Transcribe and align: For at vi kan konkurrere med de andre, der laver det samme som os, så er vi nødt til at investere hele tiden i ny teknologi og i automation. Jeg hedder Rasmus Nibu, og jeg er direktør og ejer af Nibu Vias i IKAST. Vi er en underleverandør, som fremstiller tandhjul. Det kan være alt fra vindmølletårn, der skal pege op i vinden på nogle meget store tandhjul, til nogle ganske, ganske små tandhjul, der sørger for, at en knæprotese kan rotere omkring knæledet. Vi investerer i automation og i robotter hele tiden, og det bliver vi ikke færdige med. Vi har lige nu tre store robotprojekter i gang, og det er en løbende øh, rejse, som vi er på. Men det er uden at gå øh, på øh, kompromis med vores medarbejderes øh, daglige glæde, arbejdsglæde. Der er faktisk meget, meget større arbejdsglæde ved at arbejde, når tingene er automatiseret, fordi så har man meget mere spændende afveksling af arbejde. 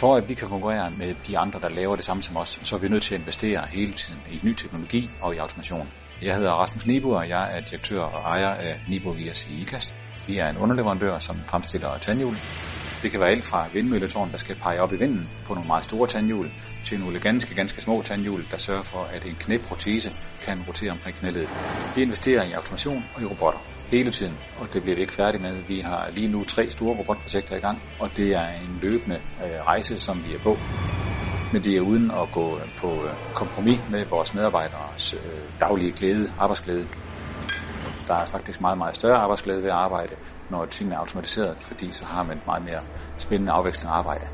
For 0.00 0.16
at 0.16 0.28
vi 0.28 0.34
kan 0.34 0.48
konkurrere 0.48 0.90
med 0.90 1.14
de 1.26 1.38
andre, 1.38 1.60
der 1.60 1.68
laver 1.68 1.96
det 1.96 2.04
samme 2.04 2.22
som 2.22 2.36
os, 2.36 2.58
så 2.62 2.76
er 2.76 2.80
vi 2.80 2.88
nødt 2.88 3.02
til 3.02 3.14
at 3.14 3.20
investere 3.20 3.66
hele 3.72 3.92
tiden 3.92 4.20
i 4.30 4.40
ny 4.44 4.54
teknologi 4.54 5.10
og 5.20 5.34
i 5.34 5.38
automation. 5.38 5.88
Jeg 6.22 6.36
hedder 6.36 6.50
Rasmus 6.50 6.86
Nibu, 6.86 7.14
og 7.14 7.28
jeg 7.28 7.56
er 7.56 7.60
direktør 7.60 8.00
og 8.00 8.20
ejer 8.20 8.54
af 8.54 8.80
Nibu 8.88 9.12
Vias 9.12 9.46
i 9.46 9.60
IKAST. 9.62 9.94
Vi 10.26 10.38
er 10.38 10.48
en 10.48 10.56
underleverandør, 10.56 11.18
som 11.18 11.36
fremstiller 11.50 11.98
tandhjul. 11.98 12.36
Det 13.02 13.10
kan 13.10 13.20
være 13.20 13.30
alt 13.30 13.44
fra 13.44 13.68
vindmølletårn, 13.72 14.30
der 14.30 14.36
skal 14.36 14.56
pege 14.56 14.80
op 14.80 14.92
i 14.92 14.96
vinden 14.96 15.30
på 15.46 15.54
nogle 15.54 15.66
meget 15.66 15.84
store 15.84 16.08
tandhjul, 16.08 16.50
til 16.84 17.00
nogle 17.00 17.20
ganske, 17.20 17.54
ganske 17.54 17.80
små 17.80 18.02
tandhjul, 18.02 18.44
der 18.50 18.56
sørger 18.56 18.82
for, 18.82 19.02
at 19.04 19.24
en 19.24 19.34
knæprotese 19.34 20.10
kan 20.44 20.62
rotere 20.62 20.90
omkring 20.90 21.16
knæledet. 21.16 21.50
Vi 21.94 22.02
investerer 22.02 22.44
i 22.44 22.52
automation 22.52 23.04
og 23.14 23.22
i 23.22 23.24
robotter 23.24 23.77
hele 23.90 24.10
tiden, 24.10 24.38
og 24.56 24.72
det 24.72 24.82
bliver 24.82 24.96
vi 24.96 25.00
ikke 25.00 25.12
færdige 25.12 25.42
med. 25.42 25.62
Vi 25.66 25.80
har 25.80 26.10
lige 26.10 26.28
nu 26.28 26.44
tre 26.44 26.70
store 26.70 26.94
robotprojekter 26.98 27.56
i 27.56 27.60
gang, 27.60 27.78
og 27.98 28.16
det 28.16 28.28
er 28.28 28.48
en 28.48 28.78
løbende 28.82 29.16
øh, 29.44 29.60
rejse, 29.70 29.98
som 29.98 30.24
vi 30.24 30.34
er 30.34 30.38
på. 30.42 30.56
Men 31.52 31.64
det 31.64 31.76
er 31.76 31.80
uden 31.80 32.10
at 32.10 32.30
gå 32.32 32.58
øh, 32.58 32.64
på 32.80 33.06
øh, 33.06 33.16
kompromis 33.34 33.80
med 33.88 34.06
vores 34.10 34.34
medarbejderes 34.34 35.14
øh, 35.14 35.52
daglige 35.60 35.92
glæde, 35.92 36.32
arbejdsglæde. 36.38 36.88
Der 38.08 38.14
er 38.14 38.26
faktisk 38.32 38.60
meget, 38.60 38.78
meget 38.78 38.96
større 38.96 39.16
arbejdsglæde 39.16 39.62
ved 39.62 39.70
at 39.70 39.80
arbejde, 39.86 40.14
når 40.48 40.64
tingene 40.66 40.94
er 40.94 40.98
automatiseret, 40.98 41.56
fordi 41.68 41.92
så 41.92 42.04
har 42.04 42.22
man 42.22 42.42
meget 42.46 42.64
mere 42.64 42.82
spændende 43.18 43.52
afveksling 43.52 43.90
af 43.92 43.98
arbejde. 43.98 44.26